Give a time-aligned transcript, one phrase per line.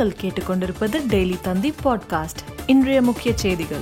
[0.00, 2.42] நீங்கள் கேட்டுக்கொண்டிருப்பது டெய்லி தந்தி பாட்காஸ்ட்.
[2.66, 3.80] இன்றைய முக்கிய செய்திகள்.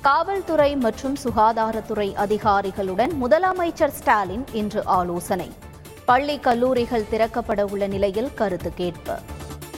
[0.00, 5.52] காவல்துறை மற்றும் சுகாதாரத்துறை அதிகாரிகளுடன் முதலமைச்சர் ஸ்டாலின் இன்று ஆலோசனை.
[6.04, 9.14] பள்ளி கல்லூரிகள் திறக்கப்பட உள்ள நிலையில் கருத்து கேட்பு.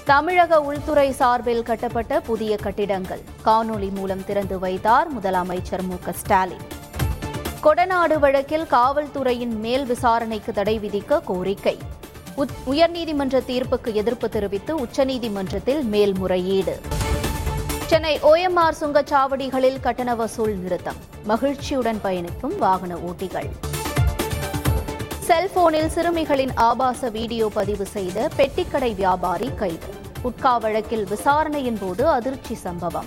[0.04, 3.22] தமிழக உள்துறை சார்பில் கட்டப்பட்ட புதிய கட்டிடங்கள்.
[3.44, 6.66] காணொலி மூலம் திறந்து வைத்தார் முதலமைச்சர் மு ஸ்டாலின்.
[7.62, 11.78] கொடநாடு வழக்கில் காவல்துறையின் மேல் விசாரணைக்கு தடை விதிக்க கோரிக்கை.
[12.66, 16.80] உயர்நீதிமன்ற தீர்ப்புக்கு எதிர்ப்பு தெரிவித்து உச்சநீதிமன்றத்தில் மேல்முறையீடு.
[17.86, 20.96] சென்னை ஓஎம்ஆர் சுங்கச்சாவடிகளில் கட்டண வசூல் நிறுத்தம்.
[21.24, 23.48] மகிழ்ச்சியுடன் பயணிக்கும் வாகன ஓட்டிகள்.
[25.18, 29.98] செல்போனில் சிறுமிகளின் ஆபாச வீடியோ பதிவு செய்த பெட்டிக்கடை வியாபாரி கைது.
[30.24, 33.06] உட்கா வழக்கில் விசாரணையின் போது அதிர்ச்சி சம்பவம்.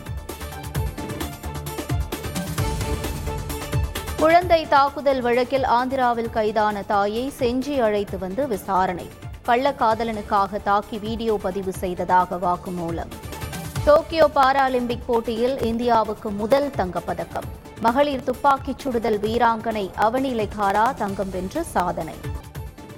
[4.24, 9.10] குழந்தை தாக்குதல் வழக்கில் ஆந்திராவில் கைதான தாயை செஞ்சி அழைத்து வந்து விசாரணை.
[9.46, 13.12] கள்ளக்காதலனுக்காக தாக்கி வீடியோ பதிவு செய்ததாக வாக்குமூலம்.
[13.86, 17.50] டோக்கியோ பாராலிம்பிக் போட்டியில் இந்தியாவுக்கு முதல் தங்கப்பதக்கம்.
[17.82, 22.16] மகளிர் துப்பாக்கிச் சுடுதல் வீராங்கனை அவனி லெகாரா தங்கம் வென்று சாதனை.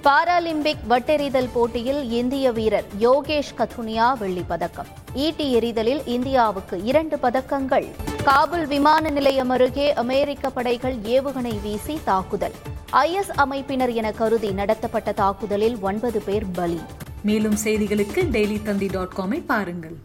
[0.02, 7.86] பாராலிம்பிக் வட்டெறிதல் போட்டியில் இந்திய வீரர் யோகேஷ் கத்துனியா வெள்ளி பதக்கம் ஈட்டி எறிதலில் இந்தியாவுக்கு இரண்டு பதக்கங்கள்.
[8.24, 12.52] காபுல் விமான நிலையம் அருகே அமெரிக்க படைகள் ஏவுகணை வீசி தாக்குதல்.
[12.92, 16.80] ஐஎஸ் அமைப்பினர் என கருதி நடத்தப்பட்ட தாக்குதலில் ஒன்பது பேர் பலி.
[17.22, 19.96] மேலும் செய்திகளுக்கு டெய்லி தந்தி டாட் காமை பாருங்கள்.